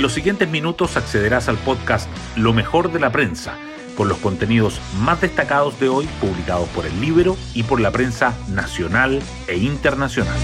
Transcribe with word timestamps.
En 0.00 0.02
los 0.02 0.14
siguientes 0.14 0.48
minutos 0.48 0.96
accederás 0.96 1.50
al 1.50 1.58
podcast 1.58 2.08
Lo 2.34 2.54
mejor 2.54 2.90
de 2.90 2.98
la 2.98 3.12
prensa, 3.12 3.58
con 3.98 4.08
los 4.08 4.16
contenidos 4.16 4.80
más 4.98 5.20
destacados 5.20 5.78
de 5.78 5.90
hoy 5.90 6.08
publicados 6.22 6.66
por 6.70 6.86
el 6.86 7.02
libro 7.02 7.36
y 7.52 7.64
por 7.64 7.82
la 7.82 7.90
prensa 7.90 8.34
nacional 8.48 9.20
e 9.46 9.58
internacional. 9.58 10.38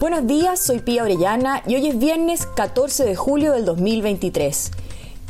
Buenos 0.00 0.26
días, 0.26 0.58
soy 0.58 0.80
Pía 0.80 1.04
Orellana 1.04 1.62
y 1.64 1.76
hoy 1.76 1.86
es 1.86 1.98
viernes 2.00 2.48
14 2.56 3.04
de 3.04 3.14
julio 3.14 3.52
del 3.52 3.64
2023. 3.64 4.72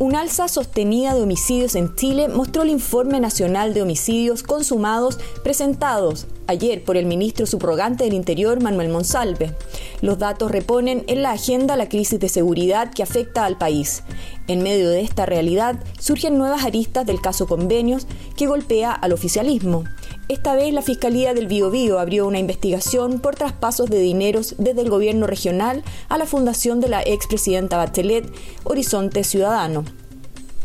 Un 0.01 0.15
alza 0.15 0.47
sostenida 0.47 1.13
de 1.13 1.23
homicidios 1.23 1.75
en 1.75 1.97
Chile 1.97 2.29
mostró 2.29 2.63
el 2.63 2.69
Informe 2.69 3.19
Nacional 3.19 3.75
de 3.75 3.83
Homicidios 3.83 4.45
Consumados 4.45 5.19
presentados 5.43 6.29
ayer 6.47 6.85
por 6.85 6.97
el 6.97 7.05
ministro 7.05 7.47
subrogante 7.47 8.05
del 8.05 8.15
Interior, 8.15 8.63
Manuel 8.63 8.91
Monsalve. 8.91 9.53
Los 10.01 10.21
datos 10.21 10.53
reponen 10.53 11.03
en 11.09 11.23
la 11.23 11.33
agenda 11.33 11.75
la 11.75 11.89
crisis 11.89 12.21
de 12.21 12.29
seguridad 12.29 12.93
que 12.93 13.03
afecta 13.03 13.45
al 13.45 13.59
país. 13.59 14.05
En 14.47 14.63
medio 14.63 14.89
de 14.89 15.01
esta 15.01 15.27
realidad 15.27 15.83
surgen 15.99 16.39
nuevas 16.39 16.65
aristas 16.65 17.05
del 17.05 17.21
caso 17.21 17.49
Convenios 17.49 18.07
que 18.37 18.47
golpea 18.47 18.93
al 18.93 19.13
oficialismo. 19.13 19.83
Esta 20.29 20.55
vez 20.55 20.75
la 20.75 20.83
Fiscalía 20.83 21.33
del 21.33 21.47
Biobío 21.47 21.99
abrió 21.99 22.27
una 22.27 22.39
investigación 22.39 23.19
por 23.19 23.35
traspasos 23.35 23.89
de 23.89 23.99
dineros 23.99 24.57
desde 24.59 24.83
el 24.83 24.91
gobierno 24.91 25.27
regional 25.27 25.83
a 26.11 26.19
la 26.19 26.27
fundación 26.27 26.81
de 26.81 26.91
la 26.91 27.01
expresidenta 27.01 27.79
Bachelet, 27.79 28.31
Horizonte 28.65 29.25
Ciudadano. 29.25 29.87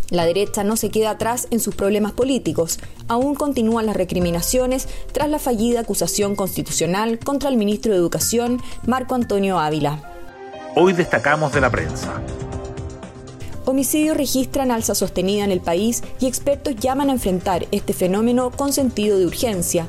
La 0.10 0.26
derecha 0.26 0.66
no 0.66 0.76
se 0.76 0.90
queda 0.90 1.12
atrás 1.12 1.48
en 1.50 1.62
sus 1.62 1.76
problemas 1.76 2.12
políticos. 2.12 2.78
Aún 3.08 3.36
continúan 3.36 3.86
las 3.86 3.96
recriminaciones 3.96 4.90
tras 5.14 5.30
la 5.30 5.40
fallida 5.40 5.80
acusación 5.80 6.36
constitucional 6.36 7.18
contra 7.20 7.50
el 7.50 7.56
ministro 7.56 7.94
de 7.94 8.00
Educación, 8.00 8.62
Marco 8.86 9.16
Antonio 9.16 9.60
Ávila. 9.60 10.12
Hoy 10.76 10.92
destacamos 10.92 11.54
de 11.54 11.62
la 11.62 11.72
prensa. 11.72 12.22
Homicidios 13.74 14.16
registran 14.16 14.70
alza 14.70 14.94
sostenida 14.94 15.44
en 15.44 15.50
el 15.50 15.60
país 15.60 16.04
y 16.20 16.28
expertos 16.28 16.76
llaman 16.76 17.10
a 17.10 17.14
enfrentar 17.14 17.66
este 17.72 17.94
fenómeno 17.94 18.52
con 18.52 18.72
sentido 18.72 19.18
de 19.18 19.26
urgencia. 19.26 19.88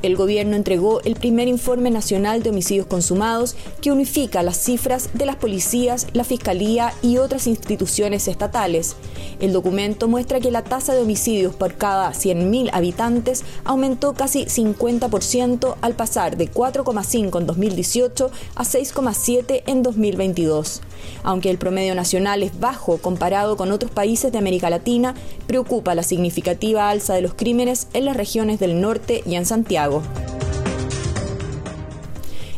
El 0.00 0.16
gobierno 0.16 0.56
entregó 0.56 1.02
el 1.02 1.16
primer 1.16 1.46
informe 1.46 1.90
nacional 1.90 2.42
de 2.42 2.48
homicidios 2.48 2.86
consumados 2.86 3.54
que 3.82 3.92
unifica 3.92 4.42
las 4.42 4.56
cifras 4.56 5.10
de 5.12 5.26
las 5.26 5.36
policías, 5.36 6.06
la 6.14 6.24
fiscalía 6.24 6.94
y 7.02 7.18
otras 7.18 7.46
instituciones 7.46 8.26
estatales. 8.26 8.96
El 9.38 9.52
documento 9.52 10.08
muestra 10.08 10.40
que 10.40 10.50
la 10.50 10.64
tasa 10.64 10.94
de 10.94 11.02
homicidios 11.02 11.54
por 11.54 11.74
cada 11.74 12.12
100.000 12.12 12.70
habitantes 12.72 13.44
aumentó 13.64 14.14
casi 14.14 14.46
50% 14.46 15.76
al 15.82 15.94
pasar 15.94 16.38
de 16.38 16.50
4,5 16.50 17.38
en 17.38 17.46
2018 17.46 18.30
a 18.54 18.64
6,7 18.64 19.62
en 19.66 19.82
2022. 19.82 20.80
Aunque 21.22 21.50
el 21.50 21.58
promedio 21.58 21.94
nacional 21.94 22.42
es 22.42 22.58
bajo 22.58 22.98
comparado 22.98 23.56
con 23.56 23.72
otros 23.72 23.90
países 23.90 24.32
de 24.32 24.38
América 24.38 24.70
Latina, 24.70 25.14
preocupa 25.46 25.94
la 25.94 26.02
significativa 26.02 26.90
alza 26.90 27.14
de 27.14 27.22
los 27.22 27.34
crímenes 27.34 27.88
en 27.92 28.04
las 28.04 28.16
regiones 28.16 28.58
del 28.58 28.80
norte 28.80 29.22
y 29.26 29.34
en 29.34 29.46
Santiago. 29.46 30.02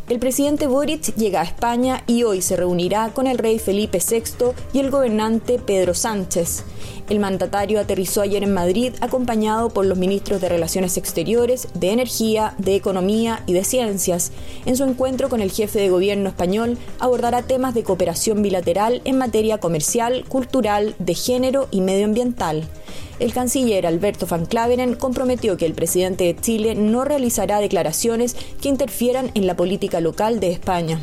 El 0.09 0.19
presidente 0.20 0.66
Boric 0.66 1.14
llega 1.16 1.42
a 1.42 1.44
España 1.44 2.03
y 2.06 2.22
hoy 2.22 2.41
se 2.41 2.56
reunirá 2.56 3.11
con 3.12 3.27
el 3.27 3.36
rey 3.36 3.59
Felipe 3.59 3.98
VI 3.98 4.55
y 4.72 4.78
el 4.78 4.91
gobernante 4.91 5.59
Pedro 5.59 5.92
Sánchez. 5.92 6.64
El 7.08 7.20
mandatario 7.20 7.80
aterrizó 7.80 8.20
ayer 8.20 8.42
en 8.42 8.52
Madrid 8.52 8.92
acompañado 9.00 9.70
por 9.70 9.86
los 9.86 9.96
ministros 9.96 10.42
de 10.42 10.50
Relaciones 10.50 10.98
Exteriores, 10.98 11.68
de 11.72 11.92
Energía, 11.92 12.54
de 12.58 12.74
Economía 12.74 13.42
y 13.46 13.54
de 13.54 13.64
Ciencias. 13.64 14.30
En 14.66 14.76
su 14.76 14.84
encuentro 14.84 15.30
con 15.30 15.40
el 15.40 15.50
jefe 15.50 15.78
de 15.80 15.88
gobierno 15.88 16.28
español 16.28 16.76
abordará 16.98 17.42
temas 17.42 17.72
de 17.72 17.82
cooperación 17.82 18.42
bilateral 18.42 19.00
en 19.06 19.16
materia 19.16 19.56
comercial, 19.56 20.24
cultural, 20.28 20.94
de 20.98 21.14
género 21.14 21.68
y 21.70 21.80
medioambiental. 21.80 22.68
El 23.20 23.32
canciller 23.32 23.86
Alberto 23.86 24.26
Van 24.26 24.44
Claveren 24.44 24.94
comprometió 24.94 25.56
que 25.56 25.66
el 25.66 25.74
presidente 25.74 26.24
de 26.24 26.36
Chile 26.36 26.74
no 26.74 27.04
realizará 27.04 27.58
declaraciones 27.58 28.36
que 28.60 28.68
interfieran 28.68 29.30
en 29.34 29.47
la 29.47 29.56
política 29.56 30.00
local 30.00 30.41
de 30.41 30.52
España. 30.52 31.00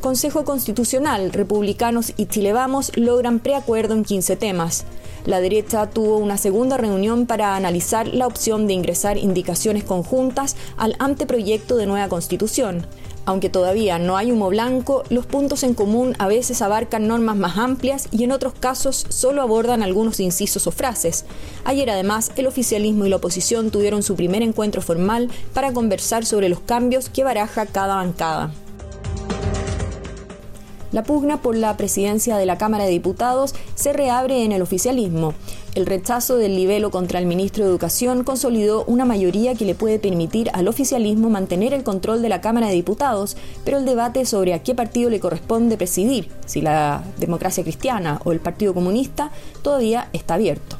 Consejo 0.00 0.44
Constitucional, 0.46 1.30
republicanos 1.30 2.14
y 2.16 2.24
Chile 2.24 2.54
Vamos 2.54 2.90
logran 2.96 3.38
preacuerdo 3.38 3.94
en 3.94 4.04
15 4.04 4.34
temas. 4.36 4.84
La 5.26 5.40
derecha 5.40 5.90
tuvo 5.90 6.16
una 6.16 6.38
segunda 6.38 6.78
reunión 6.78 7.26
para 7.26 7.54
analizar 7.54 8.08
la 8.08 8.26
opción 8.26 8.66
de 8.66 8.72
ingresar 8.72 9.18
indicaciones 9.18 9.84
conjuntas 9.84 10.56
al 10.78 10.96
anteproyecto 10.98 11.76
de 11.76 11.84
nueva 11.84 12.08
constitución. 12.08 12.86
Aunque 13.26 13.50
todavía 13.50 13.98
no 13.98 14.16
hay 14.16 14.32
humo 14.32 14.48
blanco, 14.48 15.04
los 15.10 15.26
puntos 15.26 15.62
en 15.62 15.74
común 15.74 16.16
a 16.18 16.26
veces 16.26 16.62
abarcan 16.62 17.06
normas 17.06 17.36
más 17.36 17.58
amplias 17.58 18.08
y 18.10 18.24
en 18.24 18.32
otros 18.32 18.54
casos 18.54 19.04
solo 19.10 19.42
abordan 19.42 19.82
algunos 19.82 20.18
incisos 20.18 20.66
o 20.66 20.70
frases. 20.70 21.26
Ayer 21.64 21.90
además 21.90 22.32
el 22.36 22.46
oficialismo 22.46 23.04
y 23.04 23.10
la 23.10 23.16
oposición 23.16 23.70
tuvieron 23.70 24.02
su 24.02 24.16
primer 24.16 24.42
encuentro 24.42 24.80
formal 24.80 25.28
para 25.52 25.74
conversar 25.74 26.24
sobre 26.24 26.48
los 26.48 26.60
cambios 26.60 27.10
que 27.10 27.22
baraja 27.22 27.66
cada 27.66 27.96
bancada. 27.96 28.50
La 30.92 31.04
pugna 31.04 31.40
por 31.40 31.56
la 31.56 31.76
presidencia 31.76 32.36
de 32.36 32.46
la 32.46 32.58
Cámara 32.58 32.84
de 32.84 32.90
Diputados 32.90 33.54
se 33.76 33.92
reabre 33.92 34.44
en 34.44 34.52
el 34.52 34.62
oficialismo. 34.62 35.34
El 35.76 35.86
rechazo 35.86 36.36
del 36.36 36.56
libelo 36.56 36.90
contra 36.90 37.20
el 37.20 37.26
ministro 37.26 37.64
de 37.64 37.70
Educación 37.70 38.24
consolidó 38.24 38.84
una 38.86 39.04
mayoría 39.04 39.54
que 39.54 39.64
le 39.64 39.76
puede 39.76 40.00
permitir 40.00 40.50
al 40.52 40.66
oficialismo 40.66 41.30
mantener 41.30 41.72
el 41.72 41.84
control 41.84 42.22
de 42.22 42.28
la 42.28 42.40
Cámara 42.40 42.66
de 42.66 42.74
Diputados, 42.74 43.36
pero 43.64 43.78
el 43.78 43.84
debate 43.84 44.26
sobre 44.26 44.52
a 44.52 44.64
qué 44.64 44.74
partido 44.74 45.10
le 45.10 45.20
corresponde 45.20 45.76
presidir, 45.76 46.28
si 46.44 46.60
la 46.60 47.04
democracia 47.18 47.62
cristiana 47.62 48.20
o 48.24 48.32
el 48.32 48.40
Partido 48.40 48.74
Comunista, 48.74 49.30
todavía 49.62 50.08
está 50.12 50.34
abierto. 50.34 50.76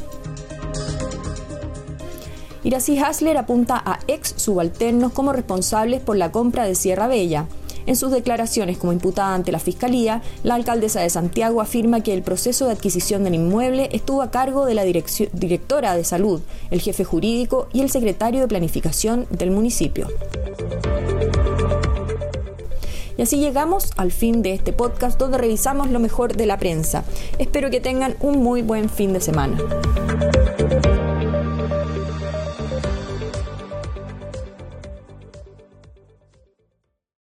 Iracy 2.63 2.99
Hasler 2.99 3.39
apunta 3.39 3.81
a 3.83 4.01
ex 4.07 4.35
subalternos 4.37 5.13
como 5.13 5.33
responsables 5.33 6.01
por 6.03 6.17
la 6.17 6.31
compra 6.31 6.65
de 6.65 6.75
Sierra 6.75 7.07
Bella. 7.07 7.47
En 7.87 7.97
sus 7.97 8.11
declaraciones 8.11 8.79
como 8.79 8.93
imputada 8.93 9.35
ante 9.35 9.53
la 9.53 9.59
Fiscalía, 9.59 10.23
la 10.43 10.55
alcaldesa 10.55 11.01
de 11.01 11.11
Santiago 11.11 11.61
afirma 11.61 12.03
que 12.03 12.15
el 12.15 12.23
proceso 12.23 12.67
de 12.67 12.73
adquisición 12.73 13.25
del 13.25 13.35
inmueble 13.35 13.89
estuvo 13.93 14.23
a 14.23 14.31
cargo 14.31 14.67
de 14.67 14.75
la 14.75 14.85
directora 14.85 15.97
de 15.97 16.05
salud, 16.05 16.41
el 16.71 16.81
jefe 16.81 17.05
jurídico 17.05 17.69
y 17.73 17.81
el 17.81 17.91
secretario 17.91 18.41
de 18.41 18.49
planificación 18.49 19.27
del 19.31 19.51
municipio. 19.51 20.09
Y 23.21 23.23
así 23.23 23.37
llegamos 23.37 23.91
al 23.99 24.13
fin 24.13 24.41
de 24.41 24.55
este 24.55 24.73
podcast 24.73 25.19
donde 25.19 25.37
revisamos 25.37 25.91
lo 25.91 26.01
mejor 26.01 26.37
de 26.37 26.47
la 26.47 26.59
prensa. 26.59 27.05
Espero 27.39 27.69
que 27.69 27.79
tengan 27.79 28.17
un 28.21 28.43
muy 28.43 28.63
buen 28.63 28.89
fin 28.89 29.13
de 29.13 29.21
semana. 29.21 29.59